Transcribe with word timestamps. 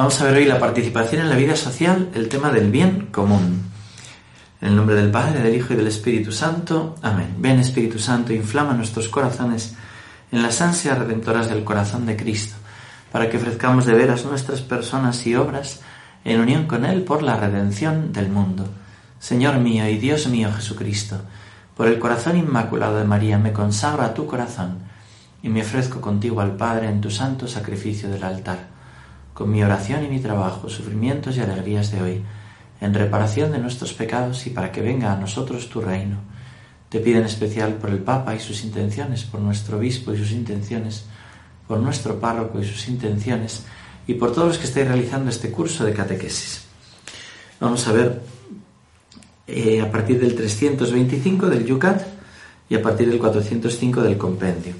Vamos 0.00 0.18
a 0.18 0.24
ver 0.24 0.38
hoy 0.38 0.44
la 0.46 0.58
participación 0.58 1.20
en 1.20 1.28
la 1.28 1.36
vida 1.36 1.54
social, 1.54 2.08
el 2.14 2.30
tema 2.30 2.50
del 2.50 2.70
bien 2.70 3.08
común. 3.12 3.64
En 4.62 4.68
el 4.68 4.74
nombre 4.74 4.94
del 4.94 5.10
Padre, 5.10 5.42
del 5.42 5.54
Hijo 5.54 5.74
y 5.74 5.76
del 5.76 5.88
Espíritu 5.88 6.32
Santo. 6.32 6.94
Amén. 7.02 7.34
Ven 7.36 7.58
Espíritu 7.58 7.98
Santo, 7.98 8.32
inflama 8.32 8.72
nuestros 8.72 9.10
corazones 9.10 9.74
en 10.32 10.42
las 10.42 10.62
ansias 10.62 10.98
redentoras 10.98 11.50
del 11.50 11.64
corazón 11.64 12.06
de 12.06 12.16
Cristo, 12.16 12.56
para 13.12 13.28
que 13.28 13.36
ofrezcamos 13.36 13.84
de 13.84 13.92
veras 13.92 14.24
nuestras 14.24 14.62
personas 14.62 15.26
y 15.26 15.34
obras 15.34 15.82
en 16.24 16.40
unión 16.40 16.66
con 16.66 16.86
Él 16.86 17.02
por 17.02 17.22
la 17.22 17.36
redención 17.36 18.10
del 18.10 18.30
mundo. 18.30 18.70
Señor 19.18 19.58
mío 19.58 19.86
y 19.86 19.98
Dios 19.98 20.28
mío 20.28 20.50
Jesucristo, 20.50 21.20
por 21.76 21.88
el 21.88 21.98
corazón 21.98 22.38
inmaculado 22.38 22.96
de 22.96 23.04
María 23.04 23.36
me 23.36 23.52
consagro 23.52 24.02
a 24.02 24.14
tu 24.14 24.24
corazón 24.24 24.78
y 25.42 25.50
me 25.50 25.60
ofrezco 25.60 26.00
contigo 26.00 26.40
al 26.40 26.56
Padre 26.56 26.88
en 26.88 27.02
tu 27.02 27.10
santo 27.10 27.46
sacrificio 27.46 28.08
del 28.08 28.24
altar 28.24 28.79
con 29.40 29.50
mi 29.50 29.62
oración 29.62 30.04
y 30.04 30.08
mi 30.08 30.20
trabajo, 30.20 30.68
sufrimientos 30.68 31.34
y 31.34 31.40
alegrías 31.40 31.90
de 31.90 32.02
hoy, 32.02 32.22
en 32.78 32.92
reparación 32.92 33.50
de 33.52 33.58
nuestros 33.58 33.94
pecados 33.94 34.46
y 34.46 34.50
para 34.50 34.70
que 34.70 34.82
venga 34.82 35.14
a 35.14 35.16
nosotros 35.16 35.70
tu 35.70 35.80
reino. 35.80 36.18
Te 36.90 37.00
pido 37.00 37.20
en 37.20 37.24
especial 37.24 37.72
por 37.76 37.88
el 37.88 38.00
Papa 38.00 38.34
y 38.34 38.38
sus 38.38 38.62
intenciones, 38.64 39.24
por 39.24 39.40
nuestro 39.40 39.78
obispo 39.78 40.12
y 40.12 40.18
sus 40.18 40.32
intenciones, 40.32 41.06
por 41.66 41.78
nuestro 41.78 42.20
párroco 42.20 42.60
y 42.60 42.66
sus 42.66 42.86
intenciones, 42.88 43.62
y 44.06 44.12
por 44.12 44.34
todos 44.34 44.48
los 44.48 44.58
que 44.58 44.66
estáis 44.66 44.86
realizando 44.88 45.30
este 45.30 45.50
curso 45.50 45.86
de 45.86 45.94
catequesis. 45.94 46.66
Vamos 47.60 47.88
a 47.88 47.92
ver 47.92 48.20
eh, 49.46 49.80
a 49.80 49.90
partir 49.90 50.20
del 50.20 50.34
325 50.34 51.48
del 51.48 51.64
Yucat 51.64 52.02
y 52.68 52.74
a 52.74 52.82
partir 52.82 53.08
del 53.08 53.18
405 53.18 54.02
del 54.02 54.18
compendio. 54.18 54.74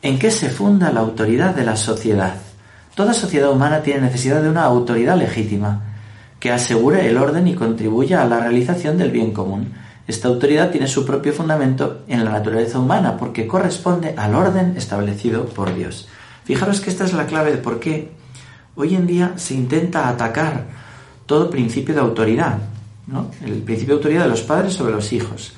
¿En 0.00 0.18
qué 0.18 0.30
se 0.30 0.48
funda 0.48 0.90
la 0.90 1.00
autoridad 1.00 1.54
de 1.54 1.64
la 1.66 1.76
sociedad? 1.76 2.53
Toda 2.94 3.12
sociedad 3.12 3.50
humana 3.50 3.82
tiene 3.82 4.02
necesidad 4.02 4.40
de 4.40 4.48
una 4.48 4.62
autoridad 4.62 5.16
legítima 5.16 5.82
que 6.38 6.52
asegure 6.52 7.08
el 7.08 7.16
orden 7.16 7.48
y 7.48 7.54
contribuya 7.54 8.22
a 8.22 8.26
la 8.26 8.38
realización 8.38 8.98
del 8.98 9.10
bien 9.10 9.32
común. 9.32 9.72
Esta 10.06 10.28
autoridad 10.28 10.70
tiene 10.70 10.86
su 10.86 11.04
propio 11.04 11.32
fundamento 11.32 12.02
en 12.06 12.24
la 12.24 12.30
naturaleza 12.30 12.78
humana 12.78 13.16
porque 13.16 13.46
corresponde 13.46 14.14
al 14.16 14.34
orden 14.34 14.74
establecido 14.76 15.46
por 15.46 15.74
Dios. 15.74 16.08
Fijaros 16.44 16.80
que 16.80 16.90
esta 16.90 17.04
es 17.04 17.14
la 17.14 17.26
clave 17.26 17.50
de 17.52 17.58
por 17.58 17.80
qué 17.80 18.12
hoy 18.76 18.94
en 18.94 19.06
día 19.06 19.32
se 19.36 19.54
intenta 19.54 20.08
atacar 20.08 20.66
todo 21.26 21.50
principio 21.50 21.94
de 21.94 22.00
autoridad. 22.00 22.58
El 23.44 23.62
principio 23.62 23.94
de 23.94 23.98
autoridad 23.98 24.22
de 24.24 24.28
los 24.28 24.42
padres 24.42 24.74
sobre 24.74 24.92
los 24.92 25.12
hijos, 25.12 25.54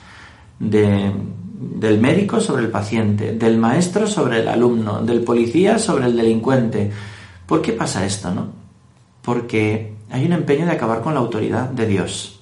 del 0.58 2.00
médico 2.00 2.40
sobre 2.40 2.62
el 2.62 2.70
paciente, 2.70 3.32
del 3.32 3.58
maestro 3.58 4.06
sobre 4.06 4.40
el 4.40 4.48
alumno, 4.48 5.02
del 5.02 5.22
policía 5.22 5.78
sobre 5.78 6.06
el 6.06 6.16
delincuente, 6.16 6.92
¿Por 7.46 7.62
qué 7.62 7.72
pasa 7.72 8.04
esto, 8.04 8.32
no? 8.34 8.48
Porque 9.22 9.94
hay 10.10 10.24
un 10.24 10.32
empeño 10.32 10.66
de 10.66 10.72
acabar 10.72 11.00
con 11.00 11.14
la 11.14 11.20
autoridad 11.20 11.68
de 11.68 11.86
Dios. 11.86 12.40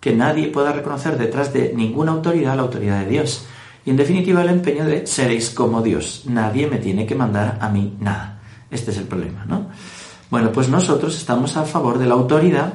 Que 0.00 0.14
nadie 0.14 0.48
pueda 0.48 0.72
reconocer 0.72 1.18
detrás 1.18 1.52
de 1.52 1.72
ninguna 1.74 2.12
autoridad 2.12 2.56
la 2.56 2.62
autoridad 2.62 3.00
de 3.00 3.10
Dios. 3.10 3.46
Y 3.84 3.90
en 3.90 3.96
definitiva 3.96 4.42
el 4.42 4.50
empeño 4.50 4.84
de 4.84 5.06
seréis 5.06 5.50
como 5.50 5.82
Dios. 5.82 6.22
Nadie 6.26 6.66
me 6.66 6.78
tiene 6.78 7.06
que 7.06 7.14
mandar 7.14 7.58
a 7.60 7.68
mí 7.68 7.96
nada. 8.00 8.40
Este 8.70 8.90
es 8.90 8.98
el 8.98 9.04
problema, 9.04 9.44
¿no? 9.46 9.68
Bueno, 10.30 10.52
pues 10.52 10.68
nosotros 10.68 11.16
estamos 11.16 11.56
a 11.56 11.64
favor 11.64 11.98
de 11.98 12.06
la 12.06 12.14
autoridad 12.14 12.74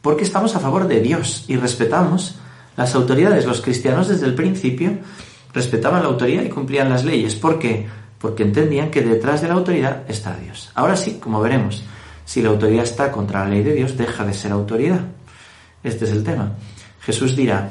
porque 0.00 0.24
estamos 0.24 0.56
a 0.56 0.60
favor 0.60 0.88
de 0.88 1.00
Dios 1.00 1.44
y 1.48 1.56
respetamos 1.56 2.36
las 2.76 2.94
autoridades. 2.94 3.44
Los 3.44 3.60
cristianos 3.60 4.08
desde 4.08 4.26
el 4.26 4.34
principio 4.34 4.98
respetaban 5.52 6.02
la 6.02 6.08
autoridad 6.08 6.42
y 6.42 6.48
cumplían 6.48 6.88
las 6.88 7.04
leyes. 7.04 7.34
¿Por 7.36 7.58
qué? 7.58 7.86
Porque 8.20 8.42
entendían 8.42 8.90
que 8.90 9.00
detrás 9.00 9.40
de 9.40 9.48
la 9.48 9.54
autoridad 9.54 10.02
está 10.06 10.36
Dios. 10.36 10.70
Ahora 10.74 10.96
sí, 10.96 11.18
como 11.20 11.40
veremos, 11.40 11.82
si 12.26 12.42
la 12.42 12.50
autoridad 12.50 12.84
está 12.84 13.10
contra 13.10 13.44
la 13.44 13.50
ley 13.50 13.62
de 13.62 13.72
Dios, 13.72 13.96
deja 13.96 14.24
de 14.24 14.34
ser 14.34 14.52
autoridad. 14.52 15.00
Este 15.82 16.04
es 16.04 16.10
el 16.10 16.22
tema. 16.22 16.52
Jesús 17.00 17.34
dirá, 17.34 17.70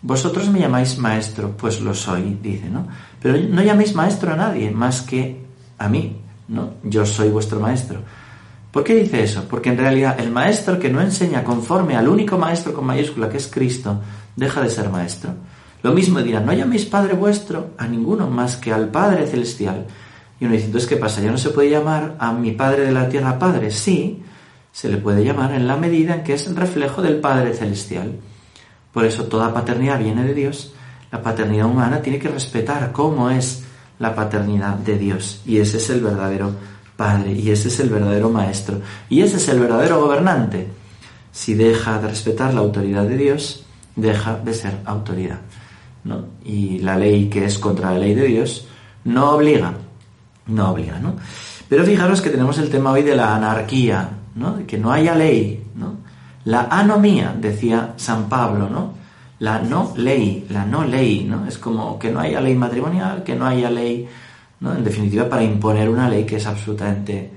vosotros 0.00 0.48
me 0.48 0.60
llamáis 0.60 0.96
maestro, 0.98 1.54
pues 1.56 1.80
lo 1.80 1.94
soy, 1.94 2.38
dice, 2.42 2.70
¿no? 2.70 2.88
Pero 3.20 3.36
no 3.38 3.62
llaméis 3.62 3.94
maestro 3.94 4.32
a 4.32 4.36
nadie 4.36 4.70
más 4.70 5.02
que 5.02 5.44
a 5.78 5.88
mí, 5.88 6.16
¿no? 6.48 6.74
Yo 6.82 7.04
soy 7.04 7.28
vuestro 7.28 7.60
maestro. 7.60 8.00
¿Por 8.72 8.82
qué 8.84 8.94
dice 8.94 9.22
eso? 9.22 9.46
Porque 9.48 9.68
en 9.68 9.76
realidad 9.76 10.18
el 10.18 10.30
maestro 10.30 10.78
que 10.78 10.88
no 10.88 11.02
enseña 11.02 11.44
conforme 11.44 11.94
al 11.94 12.08
único 12.08 12.38
maestro 12.38 12.72
con 12.72 12.86
mayúscula 12.86 13.28
que 13.28 13.36
es 13.36 13.46
Cristo, 13.46 14.00
deja 14.34 14.62
de 14.62 14.70
ser 14.70 14.88
maestro. 14.88 15.34
Lo 15.82 15.92
mismo 15.92 16.20
dirán, 16.20 16.46
no 16.46 16.52
llaméis 16.52 16.84
Padre 16.84 17.14
vuestro 17.14 17.70
a 17.76 17.86
ninguno 17.86 18.28
más 18.28 18.56
que 18.56 18.72
al 18.72 18.88
Padre 18.88 19.26
Celestial. 19.26 19.86
Y 20.38 20.44
uno 20.44 20.54
dice, 20.54 20.66
entonces, 20.66 20.88
¿qué 20.88 20.96
pasa? 20.96 21.20
¿Ya 21.20 21.30
no 21.30 21.38
se 21.38 21.50
puede 21.50 21.70
llamar 21.70 22.16
a 22.18 22.32
mi 22.32 22.52
Padre 22.52 22.84
de 22.84 22.92
la 22.92 23.08
Tierra 23.08 23.38
Padre? 23.38 23.70
Sí, 23.70 24.22
se 24.70 24.88
le 24.88 24.96
puede 24.96 25.24
llamar 25.24 25.52
en 25.52 25.66
la 25.66 25.76
medida 25.76 26.14
en 26.14 26.24
que 26.24 26.34
es 26.34 26.54
reflejo 26.54 27.02
del 27.02 27.16
Padre 27.16 27.52
Celestial. 27.54 28.12
Por 28.92 29.04
eso 29.04 29.24
toda 29.24 29.52
paternidad 29.52 29.98
viene 29.98 30.24
de 30.24 30.34
Dios. 30.34 30.72
La 31.10 31.22
paternidad 31.22 31.66
humana 31.66 32.00
tiene 32.00 32.18
que 32.18 32.28
respetar 32.28 32.92
cómo 32.92 33.30
es 33.30 33.64
la 33.98 34.14
paternidad 34.14 34.74
de 34.74 34.98
Dios. 34.98 35.42
Y 35.44 35.58
ese 35.58 35.78
es 35.78 35.90
el 35.90 36.00
verdadero 36.00 36.52
Padre, 36.96 37.32
y 37.32 37.50
ese 37.50 37.68
es 37.68 37.80
el 37.80 37.88
verdadero 37.88 38.30
Maestro, 38.30 38.80
y 39.08 39.22
ese 39.22 39.36
es 39.36 39.48
el 39.48 39.58
verdadero 39.58 40.00
gobernante. 40.00 40.68
Si 41.32 41.54
deja 41.54 41.98
de 41.98 42.08
respetar 42.08 42.54
la 42.54 42.60
autoridad 42.60 43.04
de 43.04 43.16
Dios, 43.16 43.64
deja 43.96 44.36
de 44.36 44.54
ser 44.54 44.78
autoridad. 44.84 45.40
Y 46.44 46.78
la 46.80 46.96
ley 46.96 47.28
que 47.28 47.44
es 47.44 47.58
contra 47.58 47.92
la 47.92 47.98
ley 47.98 48.14
de 48.14 48.26
Dios 48.26 48.66
no 49.04 49.32
obliga, 49.32 49.72
no 50.46 50.70
obliga, 50.70 50.98
¿no? 50.98 51.16
Pero 51.68 51.84
fijaros 51.84 52.20
que 52.20 52.30
tenemos 52.30 52.58
el 52.58 52.70
tema 52.70 52.92
hoy 52.92 53.02
de 53.02 53.16
la 53.16 53.34
anarquía, 53.36 54.10
¿no? 54.34 54.66
Que 54.66 54.78
no 54.78 54.92
haya 54.92 55.14
ley, 55.14 55.64
¿no? 55.74 55.96
La 56.44 56.62
anomía, 56.64 57.34
decía 57.38 57.94
San 57.96 58.28
Pablo, 58.28 58.68
¿no? 58.68 58.94
La 59.38 59.60
no 59.60 59.92
ley, 59.96 60.46
la 60.50 60.64
no 60.64 60.84
ley, 60.84 61.24
¿no? 61.24 61.46
Es 61.46 61.58
como 61.58 61.98
que 61.98 62.10
no 62.10 62.20
haya 62.20 62.40
ley 62.40 62.54
matrimonial, 62.54 63.22
que 63.22 63.34
no 63.34 63.46
haya 63.46 63.70
ley, 63.70 64.08
¿no? 64.60 64.74
En 64.74 64.84
definitiva, 64.84 65.28
para 65.28 65.44
imponer 65.44 65.88
una 65.88 66.08
ley 66.08 66.24
que 66.24 66.36
es 66.36 66.46
absolutamente 66.46 67.30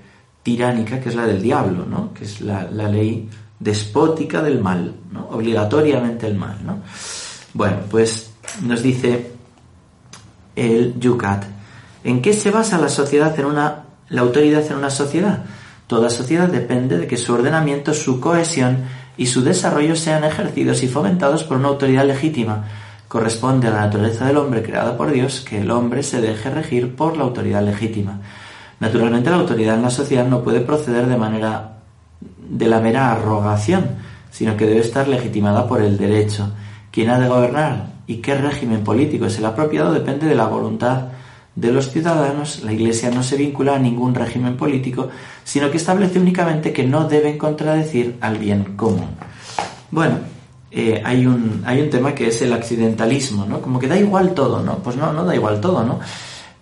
tiránica, 0.44 1.00
que 1.00 1.10
es 1.10 1.16
la 1.16 1.26
del 1.26 1.42
diablo, 1.42 1.86
¿no? 1.86 2.14
Que 2.14 2.26
es 2.26 2.42
la, 2.42 2.70
la 2.70 2.90
ley 2.90 3.30
despótica 3.60 4.42
del 4.42 4.60
mal, 4.60 4.94
¿no? 5.12 5.30
Obligatoriamente 5.30 6.28
el 6.28 6.36
mal, 6.36 6.58
¿no? 6.64 6.82
Bueno, 7.54 7.78
pues 7.90 8.35
nos 8.62 8.82
dice 8.84 9.32
el 10.56 11.00
Yucat. 11.00 11.46
¿En 12.04 12.22
qué 12.22 12.34
se 12.34 12.52
basa 12.52 12.78
la 12.78 12.90
sociedad 12.90 13.38
en 13.40 13.46
una, 13.46 13.84
la 14.10 14.22
autoridad 14.22 14.66
en 14.68 14.78
una 14.78 14.90
sociedad? 14.90 15.44
Toda 15.88 16.10
sociedad 16.10 16.48
depende 16.48 16.98
de 16.98 17.08
que 17.08 17.18
su 17.18 17.34
ordenamiento, 17.34 17.94
su 17.94 18.20
cohesión 18.20 18.86
y 19.18 19.28
su 19.28 19.44
desarrollo 19.44 19.96
sean 19.96 20.24
ejercidos 20.24 20.84
y 20.84 20.88
fomentados 20.88 21.44
por 21.44 21.58
una 21.58 21.70
autoridad 21.70 22.06
legítima. 22.06 22.66
Corresponde 23.08 23.68
a 23.68 23.72
la 23.72 23.82
naturaleza 23.82 24.26
del 24.26 24.38
hombre 24.38 24.64
creada 24.64 24.98
por 24.98 25.12
Dios 25.12 25.42
que 25.42 25.62
el 25.62 25.72
hombre 25.72 26.04
se 26.04 26.22
deje 26.22 26.50
regir 26.50 26.96
por 26.96 27.18
la 27.18 27.24
autoridad 27.24 27.64
legítima. 27.64 28.20
Naturalmente 28.80 29.30
la 29.30 29.38
autoridad 29.38 29.76
en 29.76 29.84
la 29.84 29.90
sociedad 29.90 30.28
no 30.28 30.44
puede 30.44 30.60
proceder 30.62 31.08
de 31.08 31.18
manera 31.18 31.78
de 32.50 32.68
la 32.68 32.80
mera 32.80 33.12
arrogación, 33.12 33.90
sino 34.32 34.58
que 34.58 34.66
debe 34.66 34.82
estar 34.82 35.08
legitimada 35.08 35.68
por 35.68 35.82
el 35.82 35.98
derecho. 35.98 36.52
¿Quién 36.96 37.12
ha 37.12 37.20
de 37.20 37.28
gobernar? 37.28 37.96
y 38.08 38.18
qué 38.18 38.36
régimen 38.36 38.84
político 38.84 39.26
es 39.26 39.38
el 39.38 39.46
apropiado 39.46 39.94
depende 39.94 40.28
de 40.28 40.36
la 40.36 40.46
voluntad 40.46 41.08
de 41.56 41.72
los 41.72 41.90
ciudadanos. 41.90 42.64
La 42.64 42.74
Iglesia 42.74 43.10
no 43.10 43.24
se 43.24 43.38
vincula 43.38 43.76
a 43.76 43.80
ningún 43.80 44.14
régimen 44.14 44.58
político, 44.58 45.10
sino 45.44 45.72
que 45.72 45.78
establece 45.78 46.20
únicamente 46.20 46.74
que 46.74 46.84
no 46.84 47.08
deben 47.08 47.38
contradecir 47.38 48.18
al 48.22 48.38
bien 48.38 48.76
común. 48.76 49.08
Bueno, 49.90 50.20
eh, 50.70 51.02
hay, 51.04 51.26
un, 51.26 51.64
hay 51.66 51.82
un 51.82 51.90
tema 51.90 52.14
que 52.14 52.28
es 52.28 52.42
el 52.42 52.52
accidentalismo, 52.52 53.46
¿no? 53.46 53.62
Como 53.62 53.80
que 53.80 53.88
da 53.88 53.98
igual 53.98 54.34
todo, 54.34 54.62
¿no? 54.62 54.80
Pues 54.80 54.98
no, 54.98 55.14
no 55.14 55.24
da 55.24 55.34
igual 55.34 55.62
todo, 55.62 55.84
¿no? 55.84 56.02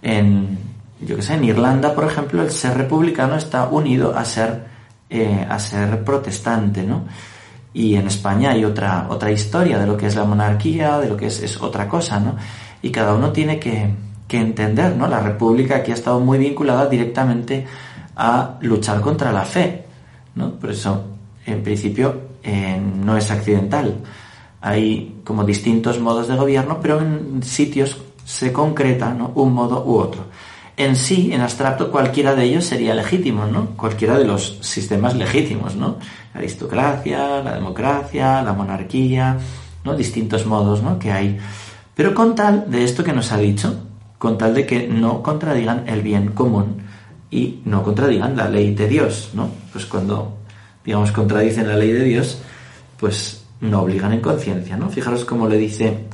En, 0.03 0.59
yo 1.01 1.15
que 1.15 1.24
sé, 1.24 1.33
en 1.33 1.44
Irlanda, 1.45 1.95
por 1.95 2.06
ejemplo, 2.06 2.44
el 2.44 2.51
ser 2.51 2.77
republicano 2.77 3.35
está 3.35 3.68
unido 3.68 4.15
a 4.15 4.24
ser, 4.24 4.68
eh, 5.09 5.45
a 5.50 5.57
ser 5.57 6.03
protestante, 6.03 6.83
¿no? 6.83 7.06
Y 7.74 7.96
en 7.96 8.08
España 8.08 8.52
hay 8.52 8.66
otra, 8.66 9.08
otra 9.10 9.31
historia 9.31 9.80
de 9.80 9.88
lo 9.88 9.98
que 9.98 10.08
es 10.08 10.16
la 10.16 10.25
monarquía, 10.25 11.00
de 11.00 11.10
lo 11.10 11.18
que 11.18 11.28
es, 11.28 11.42
es 11.42 11.60
otra 11.62 11.88
cosa, 11.88 12.20
¿no? 12.20 12.36
Y 12.81 12.92
cada 12.92 13.14
uno 13.14 13.31
tiene 13.31 13.60
que, 13.60 13.90
que, 14.28 14.38
entender, 14.38 14.96
¿no? 14.96 15.08
La 15.08 15.20
república 15.20 15.78
aquí 15.78 15.92
ha 15.92 15.96
estado 15.96 16.20
muy 16.20 16.38
vinculada 16.38 16.88
directamente 16.88 17.66
a 18.16 18.58
luchar 18.62 19.02
contra 19.02 19.31
la 19.31 19.44
fe. 19.44 19.86
¿no? 20.36 20.52
Por 20.52 20.72
eso, 20.72 21.04
en 21.46 21.64
principio, 21.64 22.22
eh, 22.44 22.80
no 22.80 23.18
es 23.18 23.31
accidental. 23.31 23.96
Hay 24.62 25.22
como 25.24 25.44
distintos 25.44 26.00
modos 26.00 26.28
de 26.28 26.36
gobierno, 26.36 26.80
pero 26.81 27.02
en 27.02 27.44
sitios 27.44 28.02
se 28.26 28.54
concreta 28.54 29.16
un 29.36 29.54
modo 29.54 29.84
u 29.86 29.98
otro. 29.98 30.26
En 30.75 30.96
sí, 30.96 31.31
en 31.31 31.42
abstracto, 31.42 31.92
cualquiera 31.92 32.34
de 32.34 32.46
ellos 32.46 32.66
sería 32.66 32.96
legítimo, 32.96 33.46
¿no? 33.46 33.68
Cualquiera 33.78 34.18
de 34.18 34.25
los 34.25 34.58
sistemas 34.62 35.16
legítimos, 35.16 35.75
¿no? 35.75 35.98
La 36.34 36.40
aristocracia, 36.40 37.44
la 37.44 37.54
democracia, 37.54 38.42
la 38.42 38.54
monarquía, 38.54 39.38
¿no? 39.84 39.96
Distintos 39.96 40.48
modos, 40.48 40.81
¿no? 40.81 40.98
Que 40.98 41.12
hay. 41.12 41.38
Pero 41.94 42.16
con 42.16 42.34
tal 42.34 42.72
de 42.72 42.84
esto 42.84 43.04
que 43.04 43.14
nos 43.14 43.31
ha 43.31 43.38
dicho, 43.38 43.86
con 44.18 44.38
tal 44.38 44.56
de 44.56 44.66
que 44.66 44.88
no 44.88 45.22
contradigan 45.22 45.88
el 45.88 46.02
bien 46.02 46.30
común 46.30 46.81
y 47.30 47.62
no 47.66 47.84
contradigan 47.84 48.36
la 48.36 48.50
ley 48.50 48.74
de 48.74 48.88
Dios, 48.88 49.30
¿no? 49.34 49.50
Pues 49.72 49.86
cuando, 49.86 50.38
digamos, 50.84 51.12
contradicen 51.12 51.68
la 51.68 51.76
ley 51.76 51.92
de 51.92 52.04
Dios, 52.04 52.42
pues 52.98 53.46
no 53.62 53.81
obligan 53.81 54.12
en 54.14 54.22
conciencia, 54.22 54.76
¿no? 54.76 54.90
Fijaros 54.90 55.24
cómo 55.24 55.48
le 55.48 55.58
dice 55.58 56.06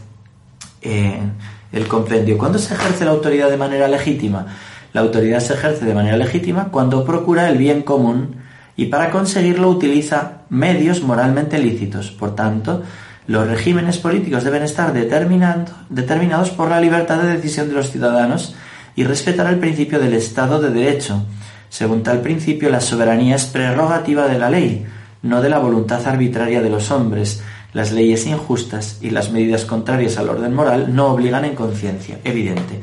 eh, 0.81 1.21
el 1.71 1.87
compendio. 1.87 2.37
¿Cuándo 2.37 2.59
se 2.59 2.73
ejerce 2.73 3.05
la 3.05 3.11
autoridad 3.11 3.49
de 3.49 3.57
manera 3.57 3.87
legítima? 3.87 4.47
La 4.93 5.01
autoridad 5.01 5.39
se 5.39 5.53
ejerce 5.53 5.85
de 5.85 5.93
manera 5.93 6.17
legítima 6.17 6.69
cuando 6.71 7.05
procura 7.05 7.49
el 7.49 7.57
bien 7.57 7.83
común 7.83 8.37
y 8.75 8.85
para 8.85 9.11
conseguirlo 9.11 9.69
utiliza 9.69 10.41
medios 10.49 11.03
moralmente 11.03 11.59
lícitos. 11.59 12.11
Por 12.11 12.35
tanto, 12.35 12.83
los 13.27 13.47
regímenes 13.47 13.99
políticos 13.99 14.43
deben 14.43 14.63
estar 14.63 14.93
determinados 14.93 16.49
por 16.49 16.69
la 16.69 16.81
libertad 16.81 17.21
de 17.21 17.35
decisión 17.35 17.67
de 17.67 17.75
los 17.75 17.91
ciudadanos 17.91 18.55
y 18.95 19.03
respetar 19.03 19.45
el 19.47 19.59
principio 19.59 19.99
del 19.99 20.13
Estado 20.13 20.59
de 20.59 20.71
Derecho. 20.71 21.23
Según 21.69 22.01
tal 22.01 22.21
principio, 22.21 22.71
la 22.71 22.81
soberanía 22.81 23.35
es 23.35 23.45
prerrogativa 23.45 24.27
de 24.27 24.39
la 24.39 24.49
ley, 24.49 24.87
no 25.21 25.41
de 25.41 25.49
la 25.49 25.59
voluntad 25.59 26.05
arbitraria 26.07 26.61
de 26.61 26.71
los 26.71 26.89
hombres, 26.89 27.43
las 27.73 27.91
leyes 27.91 28.25
injustas 28.25 28.97
y 29.01 29.11
las 29.11 29.31
medidas 29.31 29.65
contrarias 29.65 30.17
al 30.17 30.29
orden 30.29 30.53
moral 30.53 30.95
no 30.95 31.07
obligan 31.07 31.45
en 31.45 31.55
conciencia, 31.55 32.19
evidente. 32.23 32.81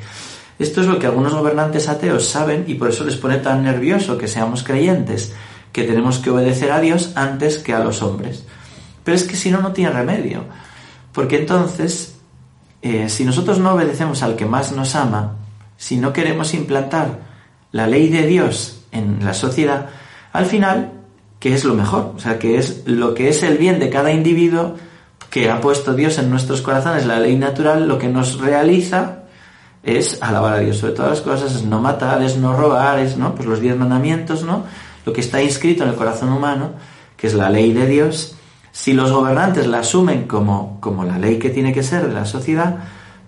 Esto 0.58 0.80
es 0.80 0.86
lo 0.86 0.98
que 0.98 1.06
algunos 1.06 1.34
gobernantes 1.34 1.88
ateos 1.88 2.26
saben 2.26 2.64
y 2.66 2.74
por 2.74 2.88
eso 2.88 3.04
les 3.04 3.16
pone 3.16 3.38
tan 3.38 3.62
nervioso 3.62 4.16
que 4.16 4.28
seamos 4.28 4.62
creyentes, 4.62 5.34
que 5.72 5.84
tenemos 5.84 6.18
que 6.18 6.30
obedecer 6.30 6.72
a 6.72 6.80
Dios 6.80 7.12
antes 7.14 7.58
que 7.58 7.74
a 7.74 7.80
los 7.80 8.02
hombres. 8.02 8.44
Pero 9.04 9.16
es 9.16 9.24
que 9.24 9.36
si 9.36 9.50
no, 9.50 9.60
no 9.60 9.72
tiene 9.72 9.90
remedio. 9.90 10.44
Porque 11.12 11.38
entonces, 11.38 12.16
eh, 12.80 13.08
si 13.08 13.24
nosotros 13.24 13.58
no 13.58 13.74
obedecemos 13.74 14.22
al 14.22 14.36
que 14.36 14.46
más 14.46 14.72
nos 14.72 14.94
ama, 14.94 15.36
si 15.76 15.98
no 15.98 16.12
queremos 16.12 16.54
implantar 16.54 17.20
la 17.72 17.86
ley 17.86 18.08
de 18.08 18.26
Dios 18.26 18.80
en 18.92 19.24
la 19.24 19.34
sociedad, 19.34 19.90
al 20.32 20.46
final 20.46 20.92
que 21.38 21.54
es 21.54 21.64
lo 21.64 21.74
mejor, 21.74 22.12
o 22.16 22.18
sea, 22.18 22.38
que 22.38 22.58
es 22.58 22.82
lo 22.86 23.14
que 23.14 23.28
es 23.28 23.42
el 23.42 23.58
bien 23.58 23.78
de 23.78 23.90
cada 23.90 24.12
individuo 24.12 24.74
que 25.30 25.50
ha 25.50 25.60
puesto 25.60 25.94
Dios 25.94 26.18
en 26.18 26.30
nuestros 26.30 26.62
corazones, 26.62 27.06
la 27.06 27.20
ley 27.20 27.36
natural, 27.36 27.86
lo 27.86 27.98
que 27.98 28.08
nos 28.08 28.40
realiza 28.40 29.24
es 29.82 30.22
alabar 30.22 30.54
a 30.54 30.58
Dios 30.58 30.78
sobre 30.78 30.94
todas 30.94 31.10
las 31.10 31.20
cosas, 31.20 31.54
es 31.54 31.62
no 31.64 31.80
matar, 31.80 32.22
es 32.22 32.36
no 32.36 32.56
robar, 32.56 32.98
es 32.98 33.16
¿no? 33.16 33.34
pues 33.34 33.46
los 33.46 33.60
diez 33.60 33.76
mandamientos, 33.76 34.42
¿no? 34.42 34.64
Lo 35.04 35.12
que 35.12 35.20
está 35.20 35.42
inscrito 35.42 35.84
en 35.84 35.90
el 35.90 35.94
corazón 35.94 36.32
humano, 36.32 36.72
que 37.16 37.28
es 37.28 37.34
la 37.34 37.50
ley 37.50 37.72
de 37.72 37.86
Dios, 37.86 38.34
si 38.72 38.92
los 38.92 39.12
gobernantes 39.12 39.66
la 39.66 39.80
asumen 39.80 40.26
como, 40.26 40.80
como 40.80 41.04
la 41.04 41.18
ley 41.18 41.38
que 41.38 41.50
tiene 41.50 41.72
que 41.72 41.82
ser 41.82 42.08
de 42.08 42.14
la 42.14 42.24
sociedad, 42.24 42.78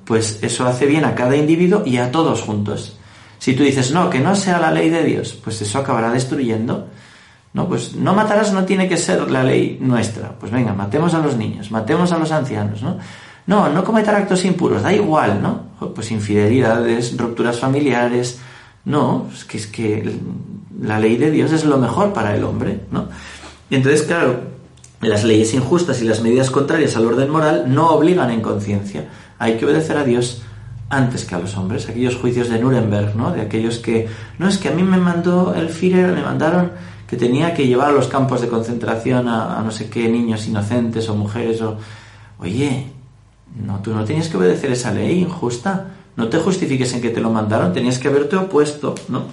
pues 0.05 0.41
eso 0.43 0.67
hace 0.67 0.87
bien 0.87 1.05
a 1.05 1.15
cada 1.15 1.37
individuo 1.37 1.83
y 1.87 1.99
a 1.99 2.11
todos 2.11 2.43
juntos. 2.43 2.99
Si 3.39 3.55
tú 3.55 3.63
dices, 3.63 3.93
no, 3.93 4.11
que 4.11 4.19
no 4.19 4.35
sea 4.35 4.59
la 4.59 4.73
ley 4.73 4.91
de 4.91 5.05
Dios, 5.05 5.39
pues 5.43 5.63
eso 5.63 5.79
acabará 5.79 6.11
destruyendo 6.11 6.89
no, 7.59 7.67
pues 7.67 7.97
no 7.97 8.15
matarás 8.15 8.53
no 8.53 8.65
tiene 8.65 8.89
que 8.89 8.97
ser 8.97 9.29
la 9.33 9.43
ley 9.43 9.79
nuestra. 9.81 10.31
Pues 10.39 10.53
venga, 10.53 10.75
matemos 10.75 11.13
a 11.15 11.19
los 11.19 11.37
niños, 11.37 11.73
matemos 11.73 12.13
a 12.13 12.19
los 12.19 12.31
ancianos, 12.31 12.85
¿no? 12.85 12.99
No, 13.49 13.69
no 13.69 13.83
cometer 13.83 14.15
actos 14.15 14.45
impuros, 14.45 14.85
da 14.85 14.93
igual, 14.93 15.43
¿no? 15.43 15.63
Pues 15.93 16.13
infidelidades, 16.13 17.17
rupturas 17.17 17.59
familiares. 17.59 18.39
No, 18.85 19.27
es 19.35 19.45
que 19.45 19.57
es 19.57 19.67
que 19.67 20.21
la 20.81 21.01
ley 21.01 21.17
de 21.17 21.33
Dios 21.33 21.51
es 21.51 21.65
lo 21.65 21.79
mejor 21.79 22.13
para 22.13 22.37
el 22.37 22.45
hombre, 22.45 22.83
¿no? 22.93 23.09
Y 23.69 23.75
entonces, 23.75 24.03
claro, 24.03 24.39
las 25.01 25.25
leyes 25.25 25.53
injustas 25.53 26.01
y 26.01 26.05
las 26.05 26.23
medidas 26.23 26.51
contrarias 26.51 26.95
al 26.95 27.07
orden 27.07 27.29
moral 27.29 27.65
no 27.67 27.91
obligan 27.91 28.31
en 28.31 28.41
conciencia. 28.41 29.09
Hay 29.41 29.57
que 29.57 29.65
obedecer 29.65 29.97
a 29.97 30.05
Dios 30.05 30.43
antes 30.91 31.25
que 31.25 31.35
a 31.35 31.41
los 31.41 31.57
hombres. 31.57 31.89
Aquellos 31.89 32.15
juicios 32.15 32.51
de 32.51 32.61
Nuremberg, 32.61 33.17
¿no? 33.17 33.33
De 33.33 33.41
aquellos 33.41 33.79
que, 33.81 34.07
no, 34.39 34.47
es 34.47 34.59
que 34.59 34.69
a 34.69 34.73
mí 34.73 34.85
me 34.85 34.99
mandó 34.99 35.55
el 35.57 35.71
Führer, 35.71 36.13
me 36.13 36.23
mandaron 36.23 36.71
que 37.09 37.17
tenía 37.17 37.55
que 37.55 37.67
llevar 37.67 37.89
a 37.89 37.93
los 37.93 38.07
campos 38.07 38.43
de 38.43 38.49
concentración 38.49 39.29
a, 39.29 39.63
no 39.63 39.71
sé 39.71 39.89
qué 39.89 40.09
niños 40.09 40.47
inocentes 40.47 41.09
o 41.09 41.17
mujeres 41.17 41.61
o... 41.63 41.79
Oye, 42.39 42.87
no, 43.65 43.81
tú 43.81 43.95
no 43.95 44.05
tenías 44.05 44.29
que 44.29 44.37
obedecer 44.37 44.71
esa 44.71 44.93
ley 44.93 45.21
injusta. 45.21 45.87
No 46.17 46.29
te 46.29 46.39
justifiques 46.39 46.93
en 46.93 47.01
que 47.01 47.09
te 47.09 47.21
lo 47.21 47.31
mandaron, 47.31 47.73
tenías 47.73 47.99
que 47.99 48.09
haberte 48.09 48.37
opuesto, 48.37 48.95
¿no? 49.09 49.25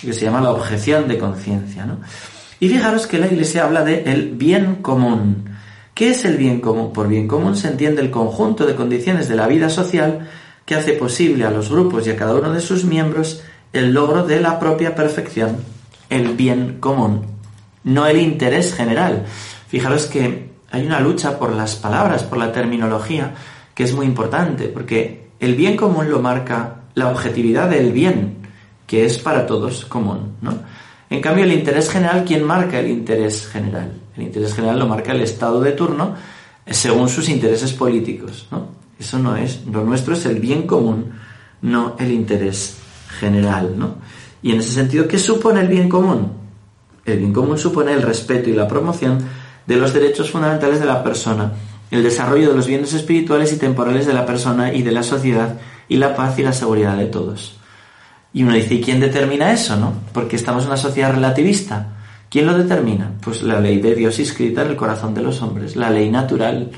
Que 0.00 0.14
se 0.14 0.24
llama 0.24 0.40
la 0.40 0.50
objeción 0.50 1.08
de 1.08 1.18
conciencia, 1.18 1.84
¿no? 1.84 1.98
Y 2.58 2.68
fijaros 2.68 3.06
que 3.06 3.18
la 3.18 3.26
Iglesia 3.26 3.64
habla 3.64 3.84
de 3.84 4.02
el 4.04 4.30
bien 4.30 4.76
común. 4.76 5.44
¿Qué 5.92 6.10
es 6.10 6.24
el 6.24 6.38
bien 6.38 6.60
común? 6.60 6.92
Por 6.92 7.06
bien 7.06 7.28
común 7.28 7.54
se 7.54 7.68
entiende 7.68 8.00
el 8.00 8.10
conjunto 8.10 8.64
de 8.64 8.74
condiciones 8.74 9.28
de 9.28 9.36
la 9.36 9.46
vida 9.46 9.68
social 9.68 10.26
que 10.64 10.74
hace 10.74 10.94
posible 10.94 11.44
a 11.44 11.50
los 11.50 11.68
grupos 11.68 12.06
y 12.06 12.10
a 12.10 12.16
cada 12.16 12.34
uno 12.34 12.50
de 12.52 12.60
sus 12.60 12.84
miembros 12.84 13.42
el 13.74 13.92
logro 13.92 14.26
de 14.26 14.40
la 14.40 14.58
propia 14.58 14.94
perfección 14.94 15.58
el 16.10 16.36
bien 16.36 16.78
común, 16.80 17.22
no 17.84 18.06
el 18.06 18.20
interés 18.20 18.74
general. 18.74 19.24
Fijaros 19.68 20.06
que 20.06 20.50
hay 20.70 20.86
una 20.86 21.00
lucha 21.00 21.38
por 21.38 21.54
las 21.54 21.76
palabras, 21.76 22.24
por 22.24 22.38
la 22.38 22.52
terminología, 22.52 23.34
que 23.74 23.84
es 23.84 23.94
muy 23.94 24.06
importante, 24.06 24.68
porque 24.68 25.30
el 25.40 25.54
bien 25.54 25.76
común 25.76 26.10
lo 26.10 26.20
marca 26.20 26.82
la 26.94 27.08
objetividad 27.08 27.70
del 27.70 27.92
bien, 27.92 28.36
que 28.86 29.04
es 29.04 29.18
para 29.18 29.46
todos 29.46 29.84
común, 29.86 30.34
¿no? 30.42 30.58
En 31.08 31.20
cambio, 31.20 31.44
el 31.44 31.52
interés 31.52 31.90
general, 31.90 32.24
¿quién 32.24 32.44
marca 32.44 32.78
el 32.78 32.88
interés 32.88 33.48
general? 33.48 33.92
El 34.16 34.24
interés 34.24 34.54
general 34.54 34.78
lo 34.78 34.86
marca 34.86 35.12
el 35.12 35.22
Estado 35.22 35.60
de 35.60 35.72
turno 35.72 36.14
eh, 36.64 36.74
según 36.74 37.08
sus 37.08 37.28
intereses 37.28 37.72
políticos, 37.72 38.46
¿no? 38.50 38.68
Eso 38.98 39.18
no 39.18 39.34
es, 39.34 39.64
lo 39.66 39.82
nuestro 39.82 40.14
es 40.14 40.26
el 40.26 40.38
bien 40.40 40.66
común, 40.66 41.12
no 41.62 41.96
el 41.98 42.12
interés 42.12 42.76
general, 43.18 43.76
¿no? 43.76 43.96
Y 44.42 44.52
en 44.52 44.60
ese 44.60 44.72
sentido, 44.72 45.06
¿qué 45.06 45.18
supone 45.18 45.60
el 45.60 45.68
bien 45.68 45.88
común? 45.88 46.32
El 47.04 47.18
bien 47.18 47.32
común 47.32 47.58
supone 47.58 47.92
el 47.92 48.02
respeto 48.02 48.50
y 48.50 48.54
la 48.54 48.68
promoción 48.68 49.18
de 49.66 49.76
los 49.76 49.92
derechos 49.92 50.30
fundamentales 50.30 50.80
de 50.80 50.86
la 50.86 51.02
persona, 51.02 51.52
el 51.90 52.02
desarrollo 52.02 52.50
de 52.50 52.56
los 52.56 52.66
bienes 52.66 52.92
espirituales 52.94 53.52
y 53.52 53.58
temporales 53.58 54.06
de 54.06 54.14
la 54.14 54.26
persona 54.26 54.72
y 54.72 54.82
de 54.82 54.92
la 54.92 55.02
sociedad, 55.02 55.58
y 55.88 55.96
la 55.96 56.14
paz 56.14 56.38
y 56.38 56.42
la 56.42 56.52
seguridad 56.52 56.96
de 56.96 57.06
todos. 57.06 57.56
Y 58.32 58.44
uno 58.44 58.54
dice, 58.54 58.74
¿y 58.74 58.80
quién 58.80 59.00
determina 59.00 59.52
eso, 59.52 59.76
no? 59.76 59.92
Porque 60.12 60.36
estamos 60.36 60.62
en 60.62 60.68
una 60.68 60.76
sociedad 60.76 61.12
relativista. 61.12 61.96
¿Quién 62.30 62.46
lo 62.46 62.56
determina? 62.56 63.12
Pues 63.20 63.42
la 63.42 63.60
ley 63.60 63.80
de 63.80 63.96
Dios 63.96 64.20
inscrita 64.20 64.62
en 64.62 64.68
el 64.68 64.76
corazón 64.76 65.14
de 65.14 65.22
los 65.22 65.42
hombres, 65.42 65.74
la 65.74 65.90
ley 65.90 66.08
natural, 66.10 66.70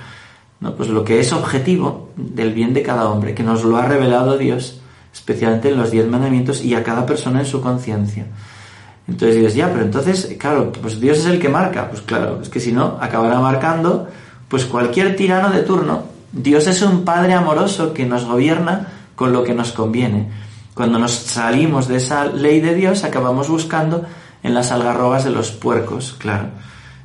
¿no? 0.61 0.75
Pues 0.75 0.89
lo 0.89 1.05
que 1.05 1.21
es 1.21 1.33
objetivo 1.33 2.11
del 2.17 2.55
bien 2.55 2.73
de 2.73 2.83
cada 2.83 3.11
hombre, 3.11 3.35
que 3.35 3.43
nos 3.43 3.65
lo 3.65 3.77
ha 3.77 3.87
revelado 3.87 4.39
Dios 4.39 4.82
especialmente 5.13 5.69
en 5.69 5.77
los 5.77 5.91
diez 5.91 6.09
mandamientos 6.09 6.65
y 6.65 6.75
a 6.75 6.83
cada 6.83 7.05
persona 7.05 7.41
en 7.41 7.47
su 7.47 7.61
conciencia. 7.61 8.27
Entonces 9.07 9.37
dices, 9.37 9.55
ya, 9.55 9.71
pero 9.71 9.85
entonces, 9.85 10.37
claro, 10.39 10.73
pues 10.73 11.01
Dios 11.01 11.19
es 11.19 11.27
el 11.27 11.39
que 11.39 11.49
marca. 11.49 11.89
Pues 11.91 12.03
claro, 12.03 12.41
es 12.41 12.49
que 12.49 12.61
si 12.61 12.73
no, 12.73 12.99
acabará 13.01 13.41
marcando 13.41 14.09
pues 14.49 14.65
cualquier 14.65 15.17
tirano 15.17 15.51
de 15.51 15.63
turno. 15.63 16.05
Dios 16.33 16.67
es 16.67 16.83
un 16.83 17.05
Padre 17.05 17.35
amoroso 17.35 17.93
que 17.93 18.07
nos 18.07 18.25
gobierna 18.25 18.89
con 19.15 19.33
lo 19.33 19.45
que 19.45 19.55
nos 19.55 19.73
conviene. 19.73 20.31
Cuando 20.75 20.99
nos 20.99 21.13
salimos 21.13 21.89
de 21.89 21.97
esa 21.97 22.25
ley 22.27 22.61
de 22.61 22.75
Dios, 22.75 23.05
acabamos 23.05 23.49
buscando 23.49 24.05
en 24.43 24.55
las 24.55 24.73
algarrobas 24.73 25.25
de 25.25 25.31
los 25.31 25.51
puercos, 25.51 26.15
claro. 26.19 26.49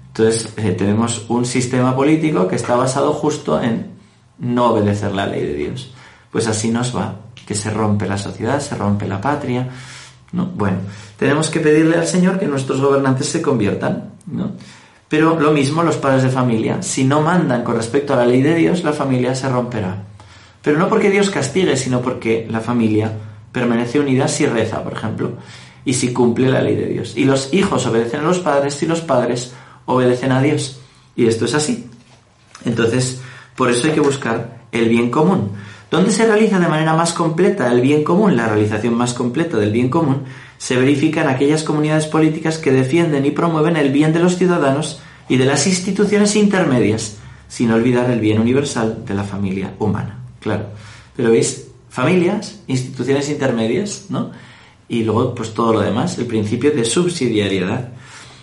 Entonces 0.08 0.54
eh, 0.58 0.72
tenemos 0.72 1.26
un 1.28 1.46
sistema 1.46 1.96
político 1.96 2.48
que 2.48 2.56
está 2.56 2.76
basado 2.76 3.14
justo 3.14 3.62
en 3.62 3.92
no 4.40 4.72
obedecer 4.72 5.14
la 5.14 5.26
ley 5.26 5.42
de 5.42 5.54
Dios. 5.54 5.92
Pues 6.32 6.48
así 6.48 6.70
nos 6.70 6.96
va 6.96 7.27
que 7.48 7.56
se 7.56 7.72
rompe 7.72 8.06
la 8.06 8.18
sociedad, 8.18 8.60
se 8.60 8.76
rompe 8.76 9.08
la 9.08 9.22
patria. 9.22 9.70
¿no? 10.34 10.48
Bueno, 10.48 10.80
tenemos 11.18 11.50
que 11.50 11.62
pedirle 11.62 11.96
al 11.96 12.06
Señor 12.06 12.38
que 12.38 12.46
nuestros 12.46 12.82
gobernantes 12.82 13.28
se 13.28 13.42
conviertan. 13.42 14.12
¿no? 14.28 14.52
Pero 15.08 15.40
lo 15.40 15.52
mismo 15.52 15.82
los 15.82 15.96
padres 15.96 16.24
de 16.24 16.30
familia. 16.30 16.82
Si 16.82 17.06
no 17.06 17.22
mandan 17.22 17.64
con 17.64 17.78
respecto 17.78 18.14
a 18.14 18.18
la 18.18 18.26
ley 18.26 18.42
de 18.42 18.54
Dios, 18.54 18.84
la 18.84 18.92
familia 18.92 19.34
se 19.34 19.48
romperá. 19.48 20.04
Pero 20.62 20.78
no 20.78 20.90
porque 20.90 21.10
Dios 21.10 21.30
castigue, 21.30 21.78
sino 21.78 22.02
porque 22.02 22.46
la 22.50 22.60
familia 22.60 23.14
permanece 23.54 24.02
unida 24.02 24.28
si 24.28 24.46
reza, 24.46 24.84
por 24.84 24.94
ejemplo, 24.94 25.32
y 25.86 25.94
si 25.94 26.12
cumple 26.12 26.50
la 26.50 26.62
ley 26.62 26.76
de 26.76 26.88
Dios. 26.88 27.14
Y 27.16 27.24
los 27.24 27.54
hijos 27.54 27.86
obedecen 27.86 28.20
a 28.20 28.24
los 28.24 28.40
padres 28.40 28.84
y 28.84 28.86
los 28.86 29.00
padres 29.00 29.54
obedecen 29.86 30.34
a 30.34 30.42
Dios. 30.42 30.82
Y 31.16 31.28
esto 31.28 31.46
es 31.46 31.54
así. 31.54 31.90
Entonces, 32.66 33.22
por 33.56 33.72
eso 33.72 33.88
hay 33.88 33.94
que 33.94 34.02
buscar 34.02 34.58
el 34.74 34.90
bien 34.90 35.10
común. 35.10 35.52
¿Dónde 35.90 36.12
se 36.12 36.26
realiza 36.26 36.60
de 36.60 36.68
manera 36.68 36.94
más 36.94 37.14
completa 37.14 37.72
el 37.72 37.80
bien 37.80 38.04
común? 38.04 38.36
La 38.36 38.48
realización 38.48 38.94
más 38.96 39.14
completa 39.14 39.58
del 39.58 39.72
bien 39.72 39.90
común 39.90 40.24
se 40.58 40.76
verifica 40.76 41.22
en 41.22 41.30
aquellas 41.30 41.64
comunidades 41.64 42.08
políticas 42.08 42.58
que 42.58 42.72
defienden 42.72 43.26
y 43.26 43.32
promueven 43.32 43.78
el 43.78 43.92
bien 43.92 44.12
de 44.12 44.20
los 44.20 44.38
ciudadanos 44.38 45.00
y 45.30 45.38
de 45.38 45.46
las 45.46 45.66
instituciones 45.66 46.36
intermedias, 46.36 47.18
sin 47.48 47.72
olvidar 47.72 48.10
el 48.12 48.20
bien 48.20 48.40
universal 48.40 49.06
de 49.06 49.14
la 49.14 49.24
familia 49.24 49.76
humana. 49.80 50.20
Claro. 50.42 50.66
Pero 51.16 51.32
veis, 51.32 51.68
familias, 51.90 52.60
instituciones 52.68 53.30
intermedias, 53.30 54.08
¿no? 54.10 54.32
Y 54.90 55.04
luego, 55.04 55.36
pues 55.36 55.54
todo 55.54 55.74
lo 55.74 55.80
demás, 55.80 56.18
el 56.18 56.26
principio 56.26 56.72
de 56.72 56.84
subsidiariedad. 56.84 57.90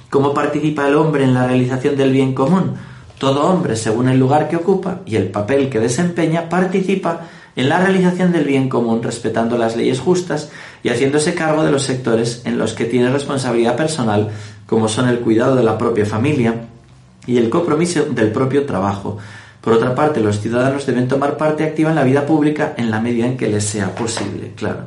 ¿Cómo 0.09 0.33
participa 0.33 0.89
el 0.89 0.97
hombre 0.97 1.25
en 1.25 1.35
la 1.35 1.47
realización 1.47 1.97
del 1.97 2.13
bien 2.13 2.35
común? 2.35 2.75
Todo 3.19 3.47
hombre, 3.47 3.77
según 3.77 4.09
el 4.09 4.19
lugar 4.19 4.49
que 4.49 4.57
ocupa 4.57 5.01
y 5.07 5.17
el 5.17 5.29
papel 5.31 5.71
que 5.71 5.81
desempeña, 5.81 6.49
participa 6.49 7.29
en 7.57 7.69
la 7.69 7.79
realización 7.79 8.33
del 8.33 8.45
bien 8.45 8.69
común, 8.69 9.03
respetando 9.03 9.57
las 9.57 9.77
leyes 9.77 10.01
justas 10.01 10.51
y 10.83 10.89
haciéndose 10.89 11.35
cargo 11.35 11.65
de 11.65 11.71
los 11.71 11.85
sectores 11.85 12.43
en 12.45 12.59
los 12.59 12.73
que 12.73 12.85
tiene 12.85 13.11
responsabilidad 13.11 13.77
personal, 13.77 14.31
como 14.67 14.89
son 14.89 15.09
el 15.09 15.21
cuidado 15.21 15.55
de 15.55 15.63
la 15.63 15.79
propia 15.79 16.07
familia 16.07 16.67
y 17.27 17.39
el 17.39 17.51
compromiso 17.51 18.05
del 18.07 18.33
propio 18.33 18.67
trabajo. 18.67 19.19
Por 19.61 19.73
otra 19.73 19.95
parte, 19.95 20.21
los 20.21 20.41
ciudadanos 20.41 20.85
deben 20.85 21.09
tomar 21.09 21.37
parte 21.37 21.65
activa 21.65 21.91
en 21.91 21.97
la 21.97 22.05
vida 22.05 22.27
pública 22.27 22.75
en 22.77 22.91
la 22.91 23.01
medida 23.01 23.27
en 23.27 23.37
que 23.37 23.49
les 23.49 23.65
sea 23.65 23.95
posible, 23.95 24.53
claro. 24.57 24.87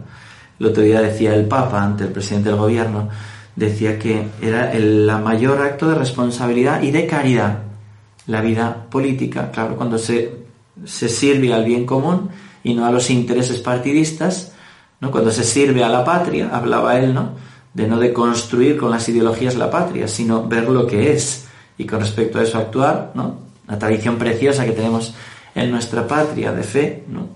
El 0.59 0.67
otro 0.67 0.83
día 0.83 1.01
decía 1.01 1.33
el 1.33 1.45
Papa 1.45 1.83
ante 1.83 2.03
el 2.03 2.12
presidente 2.12 2.50
del 2.50 2.59
gobierno, 2.59 3.09
decía 3.55 3.97
que 3.97 4.27
era 4.41 4.71
el 4.71 5.09
mayor 5.24 5.62
acto 5.62 5.88
de 5.89 5.95
responsabilidad 5.95 6.81
y 6.81 6.91
de 6.91 7.07
caridad 7.07 7.59
la 8.27 8.41
vida 8.41 8.86
política, 8.89 9.51
claro, 9.51 9.77
cuando 9.77 9.97
se, 9.97 10.36
se 10.86 11.07
sirve 11.07 11.53
al 11.53 11.63
bien 11.63 11.86
común 11.86 12.29
y 12.67 12.74
no 12.74 12.86
a 12.86 12.91
los 12.91 13.09
intereses 13.09 13.59
partidistas, 13.59 14.51
¿no? 15.00 15.09
Cuando 15.09 15.31
se 15.31 15.45
sirve 15.45 15.86
a 15.86 15.89
la 15.89 16.03
patria, 16.03 16.50
hablaba 16.51 17.00
él, 17.00 17.13
¿no? 17.13 17.31
De 17.74 17.88
no 17.88 17.97
de 17.97 18.12
construir 18.12 18.77
con 18.77 18.91
las 18.91 19.07
ideologías 19.07 19.55
la 19.55 19.71
patria, 19.71 20.09
sino 20.09 20.45
ver 20.45 20.67
lo 20.69 20.86
que 20.86 21.13
es 21.13 21.47
y 21.77 21.86
con 21.86 22.01
respecto 22.01 22.39
a 22.39 22.43
eso 22.43 22.57
actuar, 22.57 23.12
¿no? 23.13 23.39
La 23.69 23.79
tradición 23.79 24.17
preciosa 24.17 24.65
que 24.65 24.74
tenemos 24.74 25.13
en 25.55 25.71
nuestra 25.71 26.05
patria 26.05 26.51
de 26.51 26.63
fe, 26.63 27.05
¿no? 27.07 27.29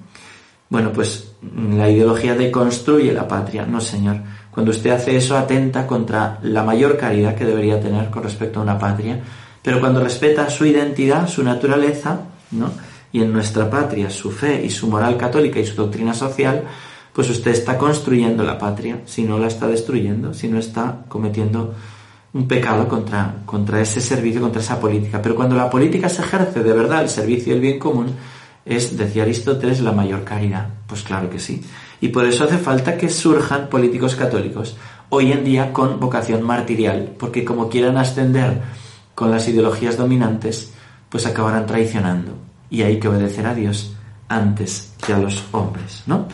Bueno, 0.70 0.92
pues 0.92 1.32
la 1.78 1.90
ideología 1.90 2.36
deconstruye 2.36 3.14
la 3.14 3.26
patria, 3.26 3.66
no 3.66 3.80
señor. 3.80 4.18
Cuando 4.52 4.72
usted 4.72 4.90
hace 4.90 5.16
eso 5.16 5.38
atenta 5.38 5.88
contra 5.88 6.40
la 6.44 6.64
mayor 6.64 6.98
caridad 6.98 7.36
que 7.36 7.46
debería 7.46 7.80
tener 7.80 8.10
con 8.10 8.24
respecto 8.24 8.60
a 8.60 8.64
una 8.64 8.78
patria, 8.78 9.22
pero 9.62 9.80
cuando 9.80 10.04
respeta 10.04 10.50
su 10.50 10.66
identidad, 10.66 11.30
su 11.30 11.42
naturaleza, 11.42 12.20
¿no? 12.52 12.91
Y 13.12 13.22
en 13.22 13.34
nuestra 13.34 13.70
patria 13.70 14.10
su 14.10 14.32
fe 14.32 14.64
y 14.66 14.70
su 14.70 14.88
moral 14.88 15.18
católica 15.18 15.60
y 15.60 15.66
su 15.66 15.76
doctrina 15.76 16.14
social, 16.14 16.64
pues 17.14 17.30
usted 17.30 17.52
está 17.52 17.78
construyendo 17.78 18.44
la 18.44 18.58
patria, 18.58 19.02
si 19.06 19.24
no 19.24 19.38
la 19.38 19.48
está 19.48 19.68
destruyendo, 19.68 20.34
si 20.34 20.48
no 20.48 20.60
está 20.60 21.06
cometiendo 21.08 21.74
un 22.34 22.48
pecado 22.48 22.88
contra, 22.88 23.36
contra 23.46 23.82
ese 23.82 24.00
servicio, 24.00 24.40
contra 24.40 24.62
esa 24.62 24.80
política. 24.80 25.22
Pero 25.22 25.36
cuando 25.36 25.56
la 25.56 25.70
política 25.70 26.08
se 26.08 26.22
ejerce 26.22 26.64
de 26.64 26.74
verdad 26.74 27.02
el 27.02 27.10
servicio 27.10 27.54
del 27.54 27.62
bien 27.62 27.80
común, 27.80 28.16
es, 28.66 28.98
decía 28.98 29.24
Aristóteles, 29.24 29.82
la 29.82 29.92
mayor 29.92 30.24
caridad. 30.24 30.70
Pues 30.88 31.04
claro 31.04 31.30
que 31.30 31.40
sí. 31.40 31.62
Y 32.00 32.10
por 32.10 32.26
eso 32.26 32.46
hace 32.46 32.58
falta 32.58 32.98
que 32.98 33.10
surjan 33.10 33.68
políticos 33.68 34.16
católicos, 34.16 34.78
hoy 35.10 35.32
en 35.32 35.44
día 35.44 35.74
con 35.74 36.00
vocación 36.00 36.42
martirial, 36.44 37.14
porque 37.20 37.44
como 37.44 37.70
quieran 37.70 37.98
ascender 37.98 38.62
con 39.14 39.30
las 39.30 39.48
ideologías 39.48 39.98
dominantes, 39.98 40.72
pues 41.10 41.26
acabarán 41.26 41.66
traicionando. 41.66 42.51
Y 42.72 42.82
hay 42.82 43.00
que 43.00 43.08
obedecer 43.08 43.46
a 43.46 43.54
Dios 43.54 43.94
antes 44.28 44.94
que 45.06 45.14
a 45.14 45.20
los 45.20 45.44
hombres, 45.52 46.02
¿no? 46.08 46.28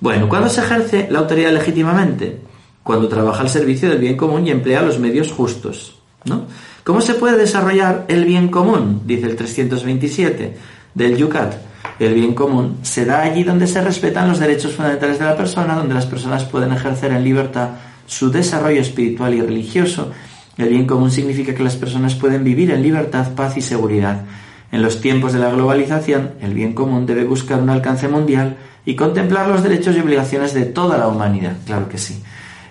Bueno, 0.00 0.28
¿cuándo 0.28 0.50
se 0.50 0.60
ejerce 0.60 1.08
la 1.10 1.20
autoridad 1.20 1.52
legítimamente? 1.52 2.40
Cuando 2.82 3.08
trabaja 3.08 3.40
al 3.40 3.48
servicio 3.48 3.88
del 3.88 3.98
bien 3.98 4.16
común 4.16 4.46
y 4.46 4.50
emplea 4.50 4.82
los 4.82 4.98
medios 4.98 5.32
justos, 5.32 5.98
¿no? 6.24 6.44
¿Cómo 6.84 7.00
se 7.00 7.14
puede 7.14 7.36
desarrollar 7.36 8.04
el 8.08 8.24
bien 8.24 8.48
común? 8.48 9.02
Dice 9.06 9.26
el 9.26 9.36
327 9.36 10.56
del 10.94 11.16
Yucat. 11.16 11.54
El 11.98 12.14
bien 12.14 12.34
común 12.34 12.78
se 12.82 13.04
da 13.04 13.20
allí 13.20 13.44
donde 13.44 13.66
se 13.66 13.80
respetan 13.82 14.28
los 14.28 14.38
derechos 14.38 14.72
fundamentales 14.72 15.18
de 15.18 15.26
la 15.26 15.36
persona, 15.36 15.74
donde 15.74 15.94
las 15.94 16.06
personas 16.06 16.44
pueden 16.44 16.72
ejercer 16.72 17.12
en 17.12 17.22
libertad 17.22 17.70
su 18.06 18.30
desarrollo 18.30 18.80
espiritual 18.80 19.34
y 19.34 19.40
religioso. 19.40 20.10
El 20.56 20.70
bien 20.70 20.86
común 20.86 21.10
significa 21.10 21.54
que 21.54 21.62
las 21.62 21.76
personas 21.76 22.14
pueden 22.14 22.42
vivir 22.42 22.70
en 22.70 22.82
libertad, 22.82 23.34
paz 23.34 23.56
y 23.56 23.60
seguridad. 23.60 24.24
En 24.72 24.82
los 24.82 25.00
tiempos 25.00 25.32
de 25.32 25.40
la 25.40 25.50
globalización, 25.50 26.34
el 26.40 26.54
bien 26.54 26.74
común 26.74 27.06
debe 27.06 27.24
buscar 27.24 27.60
un 27.60 27.70
alcance 27.70 28.08
mundial 28.08 28.56
y 28.84 28.94
contemplar 28.94 29.48
los 29.48 29.62
derechos 29.62 29.96
y 29.96 30.00
obligaciones 30.00 30.54
de 30.54 30.64
toda 30.64 30.96
la 30.96 31.08
humanidad. 31.08 31.56
Claro 31.66 31.88
que 31.88 31.98
sí. 31.98 32.22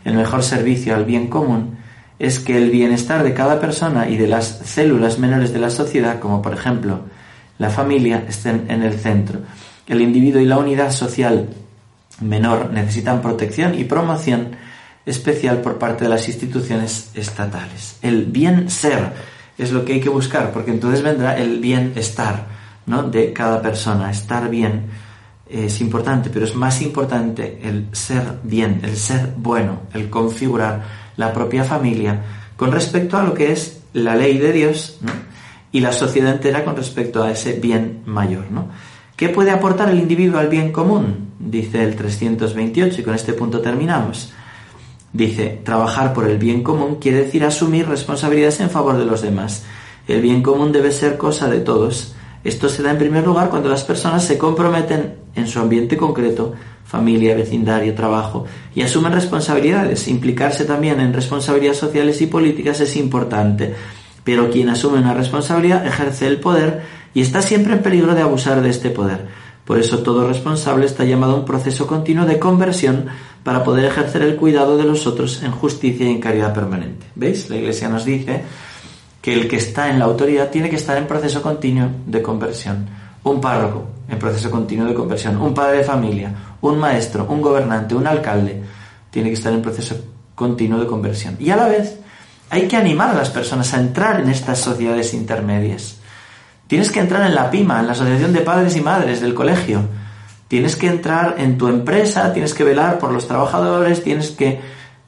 El 0.05 0.15
mejor 0.15 0.43
servicio 0.43 0.95
al 0.95 1.05
bien 1.05 1.27
común 1.27 1.77
es 2.17 2.39
que 2.39 2.57
el 2.57 2.69
bienestar 2.69 3.23
de 3.23 3.33
cada 3.33 3.59
persona 3.59 4.09
y 4.09 4.17
de 4.17 4.27
las 4.27 4.61
células 4.65 5.19
menores 5.19 5.53
de 5.53 5.59
la 5.59 5.69
sociedad, 5.69 6.19
como 6.19 6.41
por 6.41 6.53
ejemplo 6.53 7.01
la 7.57 7.69
familia, 7.69 8.23
estén 8.27 8.65
en 8.69 8.83
el 8.83 8.93
centro. 8.93 9.39
El 9.87 10.01
individuo 10.01 10.41
y 10.41 10.45
la 10.45 10.57
unidad 10.57 10.91
social 10.91 11.49
menor 12.21 12.71
necesitan 12.71 13.21
protección 13.21 13.77
y 13.77 13.85
promoción 13.85 14.55
especial 15.05 15.61
por 15.61 15.77
parte 15.77 16.03
de 16.03 16.09
las 16.09 16.27
instituciones 16.27 17.11
estatales. 17.15 17.97
El 18.01 18.25
bien 18.25 18.69
ser 18.69 19.13
es 19.59 19.71
lo 19.71 19.85
que 19.85 19.93
hay 19.93 19.99
que 19.99 20.09
buscar, 20.09 20.51
porque 20.51 20.71
entonces 20.71 21.03
vendrá 21.03 21.37
el 21.37 21.59
bienestar 21.59 22.47
¿no? 22.85 23.03
de 23.03 23.33
cada 23.33 23.61
persona, 23.61 24.09
estar 24.09 24.49
bien 24.49 24.87
es 25.49 25.81
importante, 25.81 26.29
pero 26.29 26.45
es 26.45 26.55
más 26.55 26.81
importante 26.81 27.59
el 27.63 27.87
ser 27.91 28.39
bien, 28.43 28.81
el 28.83 28.95
ser 28.95 29.33
bueno, 29.35 29.81
el 29.93 30.09
configurar 30.09 30.83
la 31.17 31.33
propia 31.33 31.63
familia 31.63 32.21
con 32.55 32.71
respecto 32.71 33.17
a 33.17 33.23
lo 33.23 33.33
que 33.33 33.51
es 33.51 33.81
la 33.93 34.15
ley 34.15 34.37
de 34.37 34.53
Dios 34.53 34.99
y 35.71 35.79
la 35.79 35.91
sociedad 35.91 36.33
entera 36.33 36.63
con 36.63 36.75
respecto 36.75 37.23
a 37.23 37.31
ese 37.31 37.53
bien 37.53 38.03
mayor. 38.05 38.51
¿no? 38.51 38.67
¿Qué 39.15 39.29
puede 39.29 39.49
aportar 39.49 39.89
el 39.89 39.99
individuo 39.99 40.39
al 40.39 40.49
bien 40.49 40.71
común? 40.71 41.29
Dice 41.39 41.83
el 41.83 41.95
328 41.95 43.01
y 43.01 43.03
con 43.03 43.15
este 43.15 43.33
punto 43.33 43.59
terminamos. 43.59 44.31
Dice, 45.11 45.61
trabajar 45.63 46.13
por 46.13 46.27
el 46.27 46.37
bien 46.37 46.63
común 46.63 46.97
quiere 47.01 47.23
decir 47.25 47.43
asumir 47.43 47.87
responsabilidades 47.87 48.59
en 48.59 48.69
favor 48.69 48.97
de 48.97 49.05
los 49.05 49.21
demás. 49.21 49.63
El 50.07 50.21
bien 50.21 50.41
común 50.43 50.71
debe 50.71 50.91
ser 50.91 51.17
cosa 51.17 51.47
de 51.49 51.59
todos 51.59 52.15
esto 52.43 52.69
se 52.69 52.81
da 52.83 52.91
en 52.91 52.97
primer 52.97 53.25
lugar 53.25 53.49
cuando 53.49 53.67
las 53.67 53.83
personas 53.83 54.23
se 54.23 54.37
comprometen 54.37 55.15
en 55.35 55.47
su 55.47 55.59
ambiente 55.59 55.97
concreto, 55.97 56.53
familia, 56.85 57.35
vecindario, 57.35 57.93
trabajo, 57.95 58.45
y 58.73 58.81
asumen 58.81 59.11
responsabilidades. 59.11 60.07
Implicarse 60.07 60.63
también 60.63 61.01
en 61.01 61.13
responsabilidades 61.13 61.79
sociales 61.79 62.21
y 62.21 62.27
políticas 62.27 62.79
es 62.79 62.95
importante, 62.95 63.75
pero 64.23 64.49
quien 64.49 64.69
asume 64.69 64.99
una 64.99 65.13
responsabilidad 65.13 65.85
ejerce 65.85 66.27
el 66.27 66.39
poder 66.39 66.81
y 67.13 67.21
está 67.21 67.41
siempre 67.41 67.73
en 67.73 67.81
peligro 67.81 68.15
de 68.15 68.21
abusar 68.21 68.61
de 68.61 68.69
este 68.69 68.89
poder. 68.89 69.27
Por 69.69 69.77
eso 69.77 69.99
todo 69.99 70.27
responsable 70.27 70.87
está 70.87 71.03
llamado 71.03 71.33
a 71.33 71.35
un 71.35 71.45
proceso 71.45 71.85
continuo 71.85 72.25
de 72.25 72.39
conversión 72.39 73.05
para 73.43 73.63
poder 73.63 73.85
ejercer 73.85 74.23
el 74.23 74.35
cuidado 74.35 74.77
de 74.77 74.83
los 74.83 75.05
otros 75.05 75.43
en 75.43 75.51
justicia 75.51 76.07
y 76.07 76.09
en 76.09 76.19
caridad 76.19 76.55
permanente. 76.55 77.05
¿Veis? 77.13 77.51
La 77.51 77.57
Iglesia 77.57 77.87
nos 77.87 78.03
dice 78.03 78.41
que 79.21 79.31
el 79.31 79.47
que 79.47 79.57
está 79.57 79.91
en 79.91 79.99
la 79.99 80.05
autoridad 80.05 80.49
tiene 80.49 80.71
que 80.71 80.77
estar 80.77 80.97
en 80.97 81.05
proceso 81.05 81.43
continuo 81.43 81.87
de 82.07 82.19
conversión. 82.19 82.87
Un 83.23 83.39
párroco 83.39 83.85
en 84.09 84.17
proceso 84.17 84.49
continuo 84.49 84.87
de 84.87 84.95
conversión, 84.95 85.39
un 85.39 85.53
padre 85.53 85.77
de 85.77 85.83
familia, 85.83 86.33
un 86.61 86.79
maestro, 86.79 87.27
un 87.29 87.39
gobernante, 87.39 87.93
un 87.93 88.07
alcalde, 88.07 88.63
tiene 89.11 89.29
que 89.29 89.35
estar 89.35 89.53
en 89.53 89.61
proceso 89.61 89.95
continuo 90.33 90.79
de 90.79 90.87
conversión. 90.87 91.37
Y 91.39 91.51
a 91.51 91.55
la 91.55 91.67
vez 91.67 91.99
hay 92.49 92.67
que 92.67 92.75
animar 92.75 93.11
a 93.11 93.19
las 93.19 93.29
personas 93.29 93.71
a 93.75 93.79
entrar 93.79 94.19
en 94.19 94.29
estas 94.29 94.57
sociedades 94.57 95.13
intermedias. 95.13 95.98
Tienes 96.69 96.91
que 96.91 96.99
entrar 96.99 97.25
en 97.25 97.33
la 97.33 97.49
PIMA, 97.49 97.79
en 97.79 97.87
la 97.87 97.93
Asociación 97.93 98.31
de 98.31 98.41
Padres 98.41 98.75
y 98.75 98.81
Madres 98.81 99.21
del 99.21 99.33
colegio. 99.33 99.81
Tienes 100.47 100.75
que 100.75 100.85
entrar 100.85 101.33
en 101.39 101.57
tu 101.57 101.67
empresa, 101.67 102.31
tienes 102.31 102.53
que 102.53 102.63
velar 102.63 102.99
por 102.99 103.11
los 103.11 103.27
trabajadores, 103.27 104.03
tienes 104.03 104.29
que... 104.29 104.61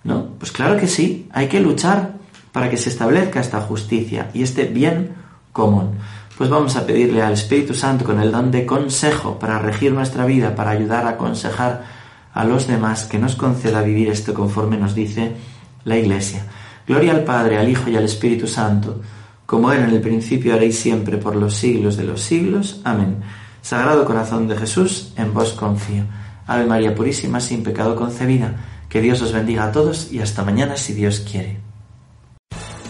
¿No? 0.03 0.29
Pues 0.39 0.51
claro 0.51 0.79
que 0.79 0.87
sí, 0.87 1.29
hay 1.31 1.47
que 1.49 1.59
luchar 1.59 2.13
para 2.51 2.67
que 2.67 2.77
se 2.77 2.89
establezca 2.89 3.39
esta 3.39 3.61
justicia 3.61 4.31
y 4.33 4.41
este 4.41 4.63
bien 4.63 5.13
común. 5.53 5.99
Pues 6.35 6.49
vamos 6.49 6.75
a 6.77 6.87
pedirle 6.87 7.21
al 7.21 7.33
Espíritu 7.33 7.75
Santo 7.75 8.05
con 8.05 8.19
el 8.19 8.31
don 8.31 8.49
de 8.49 8.65
consejo 8.65 9.37
para 9.37 9.59
regir 9.59 9.93
nuestra 9.93 10.25
vida, 10.25 10.55
para 10.55 10.71
ayudar 10.71 11.05
a 11.05 11.09
aconsejar 11.09 11.83
a 12.33 12.43
los 12.43 12.65
demás, 12.65 13.03
que 13.03 13.19
nos 13.19 13.35
conceda 13.35 13.83
vivir 13.83 14.09
esto 14.09 14.33
conforme 14.33 14.77
nos 14.77 14.95
dice 14.95 15.33
la 15.83 15.95
Iglesia. 15.95 16.43
Gloria 16.87 17.11
al 17.11 17.23
Padre, 17.23 17.59
al 17.59 17.69
Hijo 17.69 17.87
y 17.91 17.97
al 17.97 18.05
Espíritu 18.05 18.47
Santo, 18.47 18.99
como 19.51 19.69
era 19.69 19.83
en 19.83 19.93
el 19.93 19.99
principio, 19.99 20.53
ahora 20.53 20.63
y 20.63 20.71
siempre, 20.71 21.17
por 21.17 21.35
los 21.35 21.55
siglos 21.55 21.97
de 21.97 22.05
los 22.05 22.21
siglos. 22.21 22.79
Amén. 22.85 23.17
Sagrado 23.61 24.05
corazón 24.05 24.47
de 24.47 24.55
Jesús, 24.55 25.11
en 25.17 25.33
vos 25.33 25.51
confío. 25.51 26.05
Ave 26.47 26.65
María 26.65 26.95
Purísima, 26.95 27.41
sin 27.41 27.61
pecado 27.61 27.97
concebida. 27.97 28.55
Que 28.87 29.01
Dios 29.01 29.21
os 29.21 29.33
bendiga 29.33 29.65
a 29.65 29.73
todos 29.73 30.09
y 30.09 30.21
hasta 30.21 30.45
mañana 30.45 30.77
si 30.77 30.93
Dios 30.93 31.19
quiere. 31.29 31.59